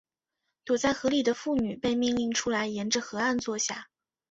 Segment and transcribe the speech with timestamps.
[0.65, 3.87] 躲在河里的妇女被命令出来沿着河岸坐下。